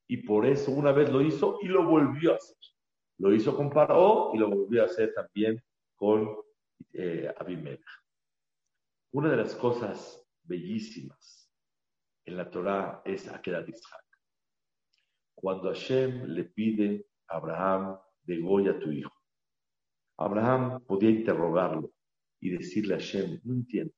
[0.07, 2.57] Y por eso una vez lo hizo y lo volvió a hacer.
[3.17, 5.59] Lo hizo con Paró y lo volvió a hacer también
[5.95, 6.35] con
[6.93, 7.83] eh, Abimelech.
[9.13, 11.51] Una de las cosas bellísimas
[12.25, 14.08] en la Torah es Akedat Isaac
[15.39, 19.13] cuando Hashem le pide a Abraham, degolla a tu hijo.
[20.17, 21.93] Abraham podía interrogarlo
[22.41, 23.93] y decirle a Hashem, no entiendo,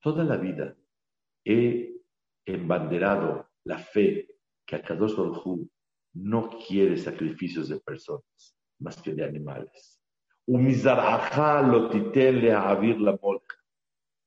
[0.00, 0.74] toda la vida
[1.44, 2.00] he
[2.46, 4.26] embanderado la fe
[4.66, 5.68] que Akadosh Baruj
[6.14, 10.00] no quiere sacrificios de personas, más que de animales.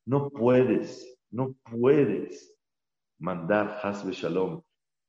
[0.06, 2.56] No puedes, no puedes
[3.20, 4.62] mandar Hasbe Shalom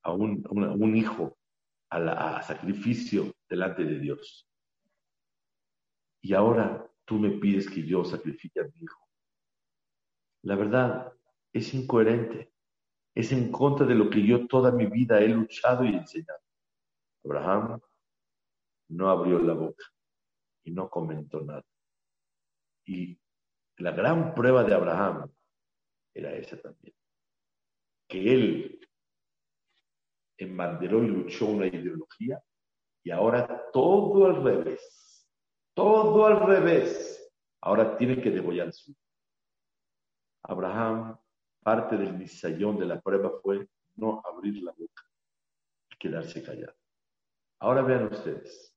[0.08, 1.36] a un, hijo
[1.90, 4.48] a, sacrificio delante de Dios.
[6.22, 9.06] Y ahora tú me pides que yo sacrifique a mi hijo.
[10.42, 11.12] La verdad
[11.52, 12.52] es incoherente.
[13.14, 16.40] Es en contra de lo que yo toda mi vida he luchado y enseñado.
[17.24, 17.80] Abraham
[18.88, 19.84] no abrió la boca
[20.64, 21.64] y no comentó nada.
[22.86, 23.18] Y
[23.76, 25.30] la gran prueba de Abraham
[26.14, 26.94] era esa también.
[28.08, 28.87] Que él
[30.38, 32.40] embanderó y luchó una ideología
[33.02, 35.26] y ahora todo al revés,
[35.74, 37.30] todo al revés,
[37.60, 38.94] ahora tiene que degollar su.
[40.42, 41.18] Abraham,
[41.62, 45.02] parte del misayón de la prueba fue no abrir la boca
[45.90, 46.76] y quedarse callado.
[47.60, 48.74] Ahora vean ustedes,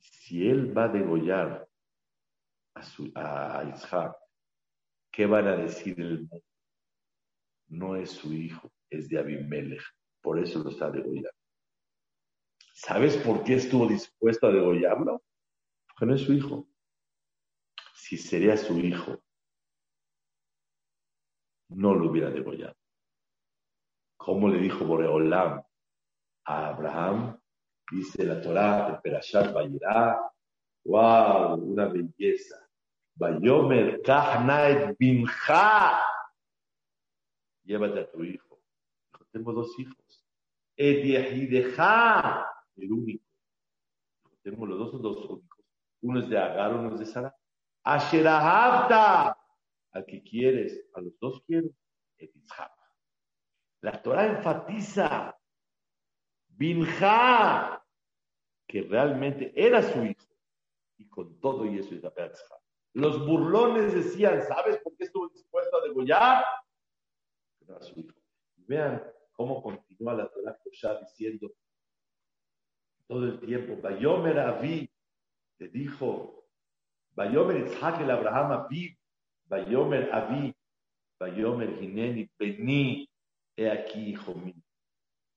[0.00, 1.68] si él va a degollar
[2.74, 4.16] a, su, a Isaac,
[5.12, 6.42] ¿qué van a decir el mundo?
[7.68, 9.82] No es su hijo, es de Abimelech.
[10.22, 11.30] Por eso lo está degollando.
[12.72, 15.22] ¿Sabes por qué estuvo dispuesto a degollarlo?
[15.98, 16.68] Que no es su hijo.
[17.94, 19.22] Si sería su hijo,
[21.68, 22.76] no lo hubiera degollado.
[24.16, 25.62] ¿Cómo le dijo Boreolam
[26.44, 27.40] a Abraham?
[27.90, 30.20] Dice la Torah de Perashat Bayirá.
[30.84, 31.54] ¡Wow!
[31.54, 32.68] Una belleza.
[33.14, 36.00] Bayomer Kahnaet Binja.
[37.64, 38.45] Llévate a tu hijo.
[39.36, 40.24] Tengo dos hijos.
[40.76, 42.50] Ediehideja.
[42.74, 43.22] El único.
[44.42, 45.62] Tengo los dos son dos únicos.
[46.00, 47.36] Uno es de Agar, uno es de Sara.
[47.82, 49.36] Asherahavta.
[49.90, 51.68] Al que quieres, a los dos quiero.
[53.82, 55.38] La Torah enfatiza
[56.48, 57.84] Binja,
[58.66, 60.26] que realmente era su hijo.
[60.96, 62.12] Y con todo y eso es la
[62.94, 66.42] Los burlones decían, ¿sabes por qué estuvo dispuesto a degollar?
[67.60, 68.16] Era su hijo.
[68.66, 71.52] Vean cómo continúa la Torah ya diciendo
[73.06, 74.90] todo el tiempo, Bayomer Avi,
[75.58, 76.44] le dijo,
[77.12, 78.98] Bayomer Itzhak el Abraham Avi,
[79.44, 80.54] Bayomer Avi,
[81.18, 83.08] Bayomer Hineni, Beni,
[83.56, 84.54] he aquí, hijo mío.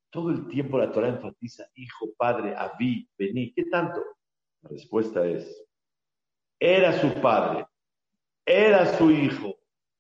[0.10, 3.54] Todo el tiempo la Torah enfatiza, hijo, padre, Avi, Beni.
[3.54, 4.04] ¿Qué tanto?
[4.62, 5.64] La respuesta es,
[6.60, 7.68] era su padre,
[8.46, 9.60] era su hijo,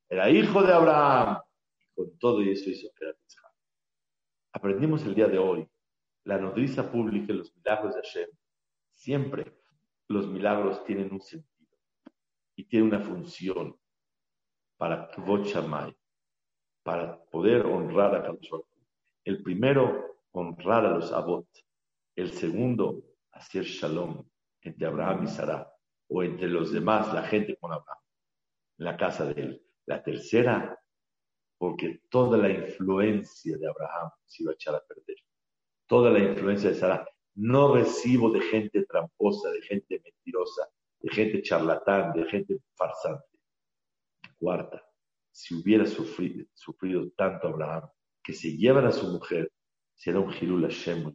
[0.09, 1.39] era hijo de Abraham.
[1.79, 3.13] Y con todo eso hizo que era
[4.51, 5.67] Aprendimos el día de hoy
[6.23, 8.29] la nodriza pública y los milagros de Hashem.
[8.93, 9.59] Siempre
[10.07, 11.77] los milagros tienen un sentido
[12.55, 13.79] y tienen una función
[14.77, 15.45] para Kvot
[16.83, 18.49] para poder honrar a Kadosh
[19.23, 21.47] El primero, honrar a los Abot.
[22.15, 24.27] El segundo, hacer Shalom
[24.61, 25.71] entre Abraham y Sarah,
[26.07, 27.99] o entre los demás, la gente con Abraham,
[28.79, 29.63] en la casa de él.
[29.85, 30.78] La tercera,
[31.59, 35.17] porque toda la influencia de Abraham se iba a echar a perder.
[35.87, 37.05] Toda la influencia de Sarah.
[37.35, 40.69] No recibo de gente tramposa, de gente mentirosa,
[41.01, 43.25] de gente charlatán, de gente farsante.
[44.39, 44.81] Cuarta,
[45.31, 47.89] si hubiera sufrido, tanto Abraham,
[48.23, 49.51] que se llevan a su mujer,
[49.95, 51.13] será un Hirul Hashem muy.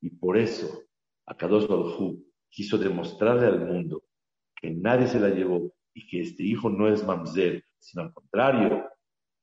[0.00, 0.82] Y por eso,
[1.26, 2.18] Akadosh Baruj
[2.48, 4.02] quiso demostrarle al mundo
[4.54, 8.86] que nadie se la llevó y que este hijo no es mamzer, sino al contrario,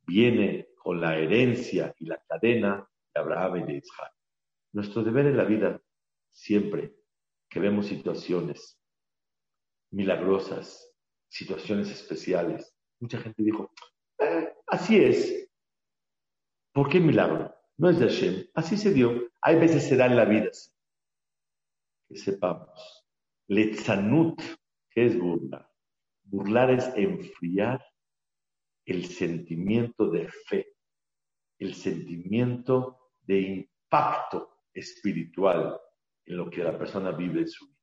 [0.05, 4.13] viene con la herencia y la cadena de Abraham y de Isaac.
[4.73, 5.81] Nuestro deber en la vida,
[6.31, 6.95] siempre
[7.49, 8.79] que vemos situaciones
[9.91, 10.91] milagrosas,
[11.29, 13.71] situaciones especiales, mucha gente dijo,
[14.19, 15.49] eh, así es.
[16.73, 17.53] ¿Por qué milagro?
[17.77, 19.29] No es de Hashem, así se dio.
[19.41, 20.49] Hay veces se da en la vida.
[22.07, 23.05] Que sepamos.
[23.47, 24.41] Letzanut,
[24.89, 25.69] ¿qué es burlar?
[26.23, 27.85] Burlar es enfriar
[28.85, 30.75] el sentimiento de fe,
[31.59, 35.79] el sentimiento de impacto espiritual
[36.25, 37.77] en lo que la persona vive en su vida.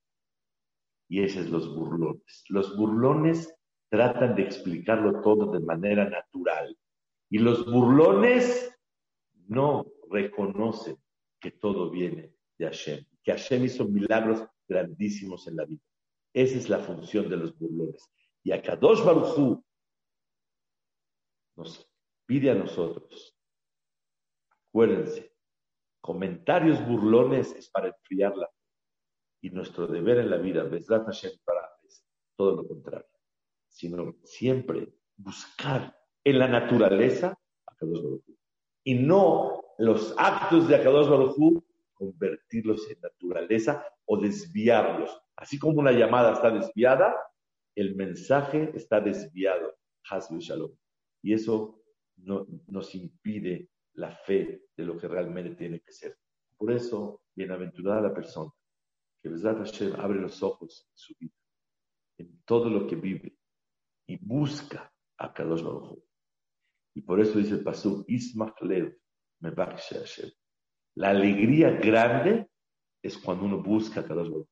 [1.09, 2.45] Y esos es los burlones.
[2.49, 3.53] Los burlones
[3.89, 6.77] tratan de explicarlo todo de manera natural.
[7.29, 8.73] Y los burlones
[9.49, 10.97] no reconocen
[11.41, 15.83] que todo viene de Hashem, que Hashem hizo milagros grandísimos en la vida.
[16.33, 18.09] Esa es la función de los burlones.
[18.45, 19.65] Y a Kadosh Baruchú
[21.61, 21.89] nos
[22.27, 23.37] pide a nosotros,
[24.69, 25.33] acuérdense,
[26.01, 28.49] comentarios burlones es para enfriarla.
[29.43, 32.05] Y nuestro deber en la vida, Besrat Hashem, para es
[32.37, 33.07] todo lo contrario
[33.71, 38.23] sino siempre buscar en la naturaleza a Kadosh Baruj
[38.85, 41.63] y no los actos de Akadosh Baruj
[41.95, 45.11] convertirlos en naturaleza o desviarlos.
[45.37, 47.15] Así como una llamada está desviada,
[47.75, 49.75] el mensaje está desviado.
[50.03, 50.73] Shalom.
[51.23, 51.83] Y eso
[52.17, 56.17] no, nos impide la fe de lo que realmente tiene que ser.
[56.57, 58.51] Por eso, bienaventurada la persona
[59.23, 61.35] que Besrat Hashem abre los ojos en su vida,
[62.19, 63.37] en todo lo que vive,
[64.07, 65.99] y busca a Kadosh Baruj
[66.95, 68.97] Y por eso dice el pasú, Ismach Lev,
[69.41, 70.31] me Hashem.
[70.97, 72.51] La alegría grande
[73.03, 74.49] es cuando uno busca a Kadosh Baruj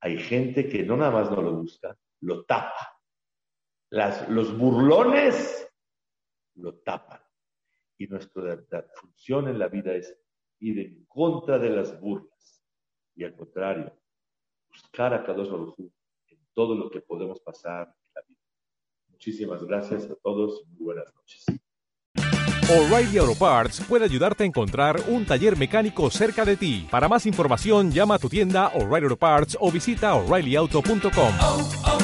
[0.00, 3.00] Hay gente que no nada más no lo busca, lo tapa.
[3.90, 5.67] Las, los burlones
[6.58, 7.20] lo tapan.
[7.98, 10.16] Y nuestra función en la vida es
[10.60, 12.62] ir en contra de las burlas.
[13.14, 13.92] Y al contrario,
[14.68, 17.92] buscar a Kadosh Baruj en todo lo que podemos pasar
[19.18, 20.62] Muchísimas gracias a todos.
[20.68, 21.44] Muy buenas noches.
[22.70, 26.86] O'Reilly Auto Parts puede ayudarte a encontrar un taller mecánico cerca de ti.
[26.88, 31.97] Para más información, llama a tu tienda O'Reilly Auto Parts o visita oreillyauto.com.